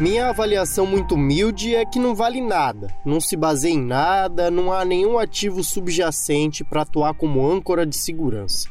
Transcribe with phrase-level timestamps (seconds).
[0.00, 4.72] Minha avaliação muito humilde é que não vale nada, não se baseia em nada, não
[4.72, 8.66] há nenhum ativo subjacente para atuar como âncora de segurança.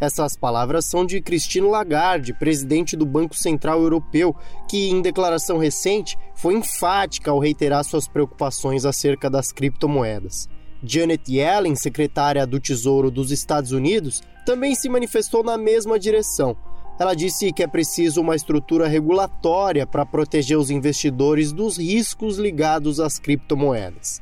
[0.00, 4.34] Essas palavras são de Christine Lagarde, presidente do Banco Central Europeu,
[4.68, 10.48] que, em declaração recente, foi enfática ao reiterar suas preocupações acerca das criptomoedas.
[10.82, 16.56] Janet Yellen, secretária do Tesouro dos Estados Unidos, também se manifestou na mesma direção.
[17.00, 23.00] Ela disse que é preciso uma estrutura regulatória para proteger os investidores dos riscos ligados
[23.00, 24.20] às criptomoedas.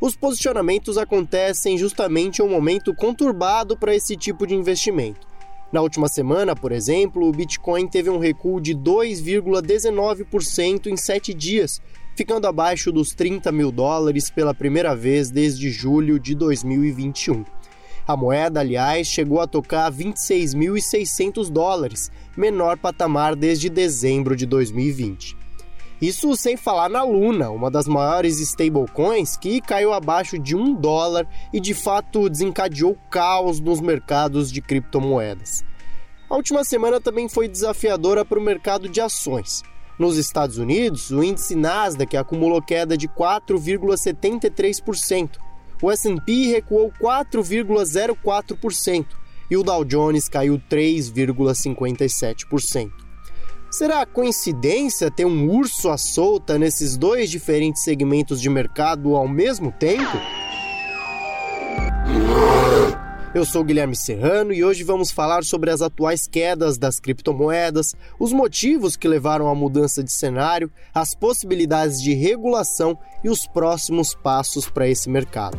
[0.00, 5.24] Os posicionamentos acontecem justamente em um momento conturbado para esse tipo de investimento.
[5.72, 11.80] Na última semana, por exemplo, o Bitcoin teve um recuo de 2,19% em sete dias,
[12.16, 17.44] ficando abaixo dos 30 mil dólares pela primeira vez desde julho de 2021.
[18.10, 25.36] A moeda, aliás, chegou a tocar 26.600 dólares, menor patamar desde dezembro de 2020.
[26.02, 31.24] Isso sem falar na Luna, uma das maiores stablecoins que caiu abaixo de um dólar
[31.52, 35.64] e de fato desencadeou caos nos mercados de criptomoedas.
[36.28, 39.62] A última semana também foi desafiadora para o mercado de ações.
[39.96, 45.38] Nos Estados Unidos, o índice Nasdaq acumulou queda de 4,73%,
[45.82, 49.06] o S&P recuou 4,04%
[49.50, 52.90] e o Dow Jones caiu 3,57%.
[53.70, 59.70] Será coincidência ter um urso à solta nesses dois diferentes segmentos de mercado ao mesmo
[59.72, 60.18] tempo?
[63.32, 68.32] Eu sou Guilherme Serrano e hoje vamos falar sobre as atuais quedas das criptomoedas, os
[68.32, 74.68] motivos que levaram à mudança de cenário, as possibilidades de regulação e os próximos passos
[74.68, 75.56] para esse mercado.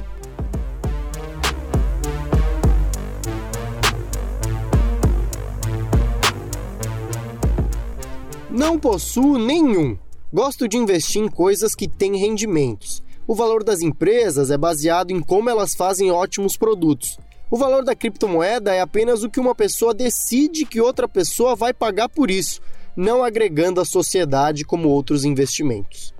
[8.50, 9.98] Não possuo nenhum.
[10.34, 13.02] Gosto de investir em coisas que têm rendimentos.
[13.26, 17.18] O valor das empresas é baseado em como elas fazem ótimos produtos.
[17.52, 21.74] O valor da criptomoeda é apenas o que uma pessoa decide que outra pessoa vai
[21.74, 22.62] pagar por isso,
[22.96, 26.14] não agregando à sociedade como outros investimentos.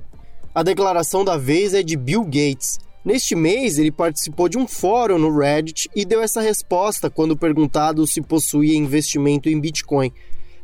[0.54, 2.80] A declaração da vez é de Bill Gates.
[3.06, 8.06] Neste mês, ele participou de um fórum no Reddit e deu essa resposta quando perguntado
[8.06, 10.12] se possuía investimento em Bitcoin.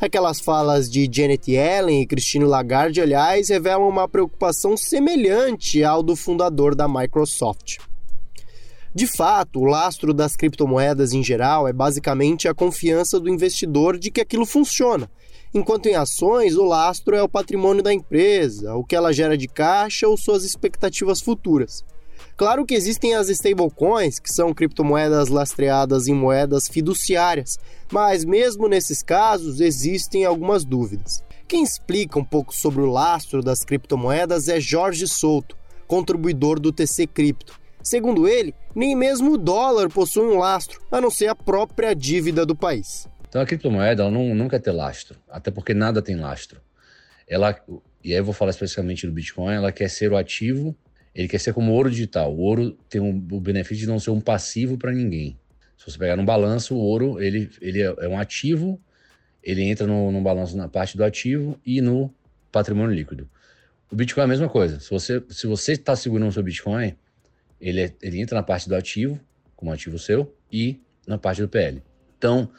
[0.02, 6.14] Aquelas falas de Janet Yellen e Christine Lagarde, aliás, revelam uma preocupação semelhante ao do
[6.14, 7.78] fundador da Microsoft.
[8.94, 14.10] De fato, o lastro das criptomoedas em geral é basicamente a confiança do investidor de
[14.10, 15.10] que aquilo funciona,
[15.54, 19.48] enquanto em ações o lastro é o patrimônio da empresa, o que ela gera de
[19.48, 21.84] caixa ou suas expectativas futuras.
[22.36, 27.58] Claro que existem as stablecoins, que são criptomoedas lastreadas em moedas fiduciárias,
[27.92, 31.24] mas mesmo nesses casos existem algumas dúvidas.
[31.48, 37.08] Quem explica um pouco sobre o lastro das criptomoedas é Jorge Souto, contribuidor do TC
[37.08, 37.60] Cripto.
[37.84, 42.46] Segundo ele, nem mesmo o dólar possui um lastro, a não ser a própria dívida
[42.46, 43.08] do país.
[43.30, 46.62] Então a criptomoeda não, nunca ter lastro, até porque nada tem lastro.
[47.28, 47.56] Ela,
[48.04, 50.76] e aí eu vou falar especificamente do Bitcoin, ela quer ser o ativo
[51.18, 52.32] ele quer ser como ouro digital.
[52.32, 55.36] O ouro tem um, o benefício de não ser um passivo para ninguém.
[55.76, 58.80] Se você pegar no balanço, o ouro ele, ele é, é um ativo,
[59.42, 62.14] ele entra no, no balanço na parte do ativo e no
[62.52, 63.28] patrimônio líquido.
[63.92, 64.80] O Bitcoin é a mesma coisa.
[64.80, 66.96] Se você se você está segurando o seu Bitcoin,
[67.60, 69.20] ele, é, ele entra na parte do ativo,
[69.56, 71.82] como ativo seu, e na parte do PL.
[72.18, 72.50] Então,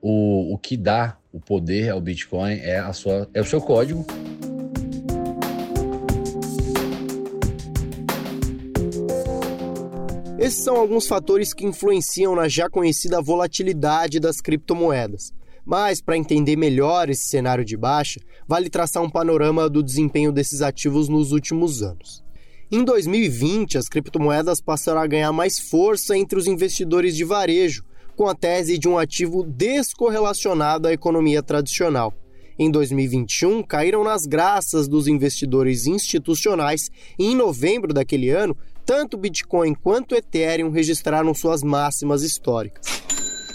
[0.00, 4.06] o, o que dá o poder ao Bitcoin é, a sua, é o seu código
[10.46, 15.32] Esses são alguns fatores que influenciam na já conhecida volatilidade das criptomoedas.
[15.64, 20.62] Mas, para entender melhor esse cenário de baixa, vale traçar um panorama do desempenho desses
[20.62, 22.25] ativos nos últimos anos.
[22.68, 27.84] Em 2020, as criptomoedas passaram a ganhar mais força entre os investidores de varejo,
[28.16, 32.12] com a tese de um ativo descorrelacionado à economia tradicional.
[32.58, 39.72] Em 2021, caíram nas graças dos investidores institucionais e, em novembro daquele ano, tanto Bitcoin
[39.72, 42.84] quanto Ethereum registraram suas máximas históricas.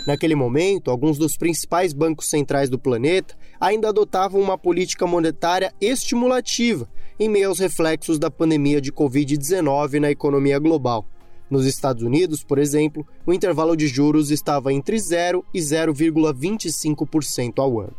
[0.08, 6.88] Naquele momento, alguns dos principais bancos centrais do planeta ainda adotavam uma política monetária estimulativa
[7.22, 11.06] em meio aos reflexos da pandemia de Covid-19 na economia global.
[11.52, 17.80] Nos Estados Unidos, por exemplo, o intervalo de juros estava entre 0 e 0,25% ao
[17.80, 17.96] ano.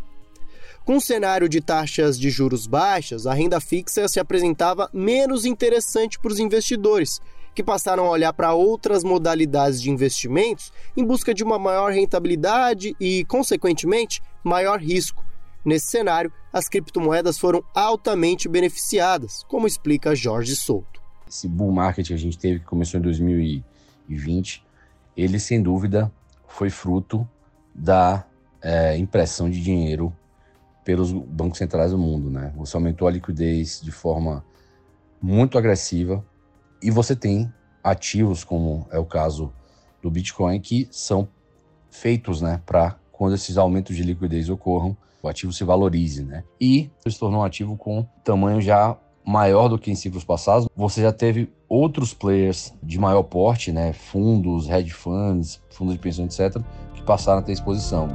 [0.85, 6.19] Com um cenário de taxas de juros baixas, a renda fixa se apresentava menos interessante
[6.19, 7.21] para os investidores,
[7.55, 12.97] que passaram a olhar para outras modalidades de investimentos em busca de uma maior rentabilidade
[12.99, 15.23] e, consequentemente, maior risco.
[15.65, 21.01] Nesse cenário, as criptomoedas foram altamente beneficiadas, como explica Jorge Souto.
[21.29, 24.65] Esse bull market que a gente teve, que começou em 2020,
[25.17, 26.13] ele sem dúvida
[26.49, 27.27] foi fruto
[27.75, 28.27] da
[28.61, 30.15] é, impressão de dinheiro
[30.85, 32.29] pelos bancos centrais do mundo.
[32.29, 32.53] Né?
[32.57, 34.45] Você aumentou a liquidez de forma
[35.21, 36.25] muito agressiva
[36.83, 39.53] e você tem ativos, como é o caso
[40.03, 41.29] do Bitcoin, que são
[41.91, 46.43] feitos né, para quando esses aumentos de liquidez ocorram, o ativo se valorize, né?
[46.61, 50.69] E se tornou um ativo com tamanho já maior do que em ciclos passados.
[50.77, 53.93] Você já teve outros players de maior porte, né?
[53.93, 56.61] Fundos, hedge funds, fundos de pensão, etc.,
[56.95, 58.09] que passaram a ter exposição.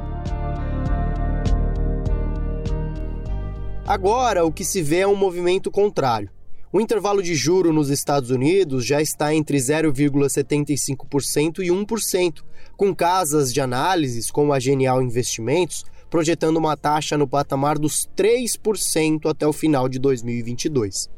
[3.86, 6.30] Agora, o que se vê é um movimento contrário.
[6.70, 12.42] O intervalo de juro nos Estados Unidos já está entre 0,75% e 1%,
[12.76, 19.30] com casas de análises como a Genial Investimentos projetando uma taxa no patamar dos 3%
[19.30, 21.08] até o final de 2022.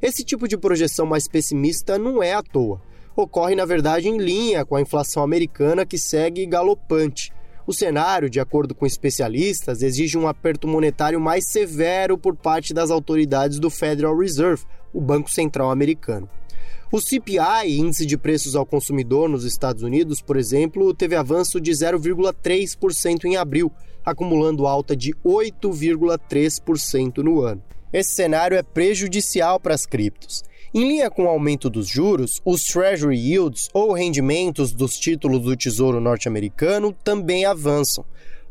[0.00, 2.80] Esse tipo de projeção mais pessimista não é à toa.
[3.14, 7.32] Ocorre, na verdade, em linha com a inflação americana que segue galopante.
[7.66, 12.90] O cenário, de acordo com especialistas, exige um aperto monetário mais severo por parte das
[12.90, 16.28] autoridades do Federal Reserve, o Banco Central Americano.
[16.92, 21.70] O CPI, Índice de Preços ao Consumidor nos Estados Unidos, por exemplo, teve avanço de
[21.70, 23.72] 0,3% em abril,
[24.04, 27.62] acumulando alta de 8,3% no ano.
[27.90, 30.42] Esse cenário é prejudicial para as criptos.
[30.74, 35.56] Em linha com o aumento dos juros, os Treasury Yields, ou rendimentos dos títulos do
[35.56, 38.04] Tesouro norte-americano, também avançam.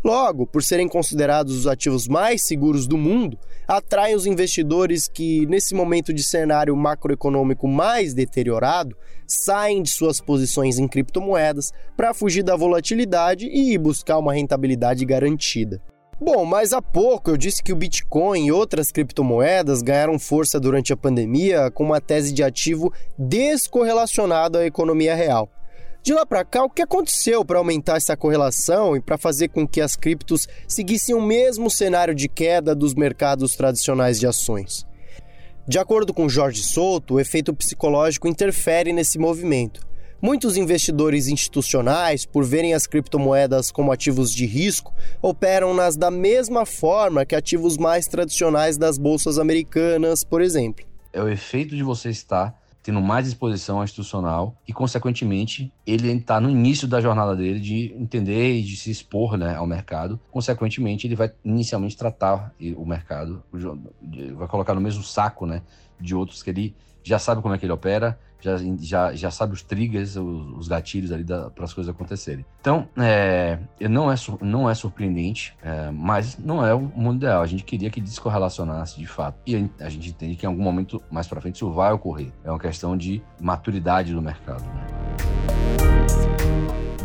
[0.03, 3.37] Logo, por serem considerados os ativos mais seguros do mundo,
[3.67, 8.95] atraem os investidores que, nesse momento de cenário macroeconômico mais deteriorado,
[9.27, 15.79] saem de suas posições em criptomoedas para fugir da volatilidade e buscar uma rentabilidade garantida.
[16.19, 20.93] Bom, mas há pouco eu disse que o Bitcoin e outras criptomoedas ganharam força durante
[20.93, 25.49] a pandemia com uma tese de ativo descorrelacionado à economia real.
[26.03, 29.67] De lá para cá, o que aconteceu para aumentar essa correlação e para fazer com
[29.67, 34.83] que as criptos seguissem o mesmo cenário de queda dos mercados tradicionais de ações?
[35.67, 39.87] De acordo com Jorge Souto, o efeito psicológico interfere nesse movimento.
[40.19, 47.25] Muitos investidores institucionais, por verem as criptomoedas como ativos de risco, operam-nas da mesma forma
[47.25, 50.83] que ativos mais tradicionais das bolsas americanas, por exemplo.
[51.13, 56.49] É o efeito de você estar tendo mais exposição institucional e, consequentemente, ele está no
[56.49, 60.19] início da jornada dele de entender e de se expor né, ao mercado.
[60.31, 63.43] Consequentemente, ele vai inicialmente tratar o mercado,
[64.35, 65.61] vai colocar no mesmo saco né,
[65.99, 69.53] de outros que ele já sabe como é que ele opera, já, já, já sabe
[69.53, 72.45] os triggers, os, os gatilhos ali para as coisas acontecerem.
[72.59, 73.59] Então, é,
[73.89, 77.41] não, é, não é surpreendente, é, mas não é o mundo ideal.
[77.41, 79.37] A gente queria que descorrelacionasse de fato.
[79.45, 82.31] E a, gente entende que em algum momento mais para frente isso vai ocorrer.
[82.43, 84.63] É uma questão de maturidade do mercado.
[84.63, 84.87] Né?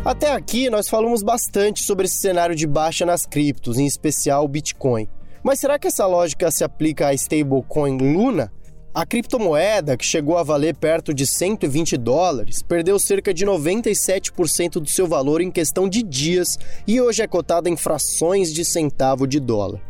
[0.03, 4.47] Até aqui nós falamos bastante sobre esse cenário de baixa nas criptos, em especial o
[4.47, 5.07] Bitcoin.
[5.43, 8.51] Mas será que essa lógica se aplica à stablecoin Luna?
[8.93, 14.89] A criptomoeda, que chegou a valer perto de 120 dólares, perdeu cerca de 97% do
[14.89, 16.57] seu valor em questão de dias
[16.87, 19.81] e hoje é cotada em frações de centavo de dólar.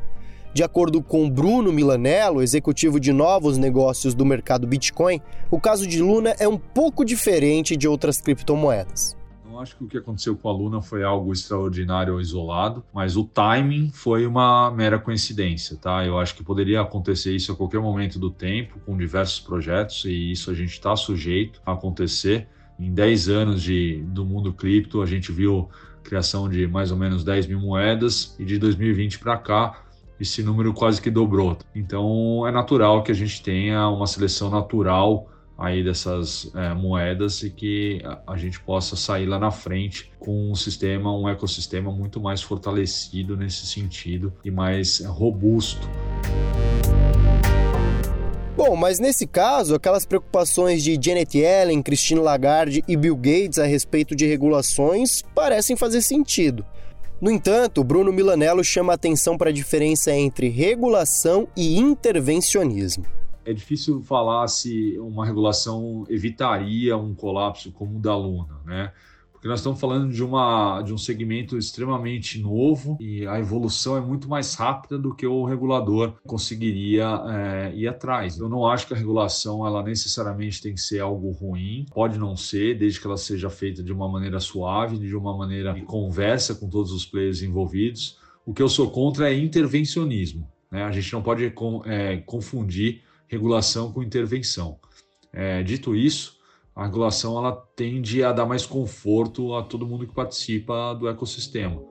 [0.54, 6.02] De acordo com Bruno Milanello, executivo de novos negócios do mercado Bitcoin, o caso de
[6.02, 9.17] Luna é um pouco diferente de outras criptomoedas
[9.60, 13.24] acho que o que aconteceu com a Luna foi algo extraordinário ou isolado, mas o
[13.24, 16.06] timing foi uma mera coincidência, tá?
[16.06, 20.32] Eu acho que poderia acontecer isso a qualquer momento do tempo, com diversos projetos, e
[20.32, 22.48] isso a gente está sujeito a acontecer.
[22.80, 25.70] Em 10 anos de, do mundo cripto, a gente viu
[26.04, 29.84] criação de mais ou menos 10 mil moedas, e de 2020 para cá,
[30.20, 31.58] esse número quase que dobrou.
[31.76, 37.50] Então, é natural que a gente tenha uma seleção natural aí dessas é, moedas e
[37.50, 42.42] que a, gente possa sair lá na frente com um sistema, um ecossistema muito mais
[42.42, 45.90] fortalecido nesse sentido e mais robusto.
[48.56, 53.66] Bom, mas nesse caso, aquelas preocupações de Janet Yellen, Christine Lagarde e Bill Gates a
[53.66, 56.66] respeito de regulações parecem fazer sentido.
[57.20, 63.06] No entanto, Bruno Milanello chama atenção para a diferença entre regulação e intervencionismo
[63.48, 68.92] é difícil falar se uma regulação evitaria um colapso como o da Luna, né?
[69.32, 74.02] Porque nós estamos falando de, uma, de um segmento extremamente novo e a evolução é
[74.02, 78.40] muito mais rápida do que o regulador conseguiria é, ir atrás.
[78.40, 82.36] Eu não acho que a regulação ela necessariamente tem que ser algo ruim, pode não
[82.36, 86.56] ser, desde que ela seja feita de uma maneira suave, de uma maneira que conversa
[86.56, 90.50] com todos os players envolvidos O que eu sou contra é intervencionismo.
[90.72, 90.84] Né?
[90.84, 91.54] A gente não pode
[91.86, 94.80] é, confundir regulação com intervenção.
[95.32, 96.38] É, dito isso,
[96.76, 101.82] a regulação ela tende a dar mais conforto a todo mundo que participa do ecossistema.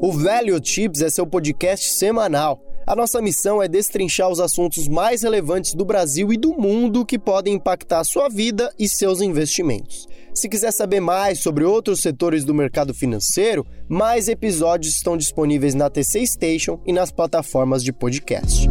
[0.00, 2.62] O Value Chips é seu podcast semanal.
[2.86, 7.18] A nossa missão é destrinchar os assuntos mais relevantes do Brasil e do mundo que
[7.18, 10.06] podem impactar sua vida e seus investimentos.
[10.38, 15.90] Se quiser saber mais sobre outros setores do mercado financeiro, mais episódios estão disponíveis na
[15.90, 18.68] TC Station e nas plataformas de podcast.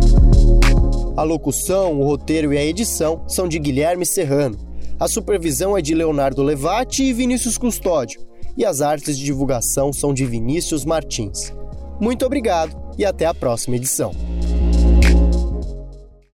[1.18, 4.58] A locução, o roteiro e a edição são de Guilherme Serrano.
[4.98, 10.14] A supervisão é de Leonardo Levati e Vinícius Custódio e as artes de divulgação são
[10.14, 11.54] de Vinícius Martins.
[12.00, 14.14] Muito obrigado e até a próxima edição.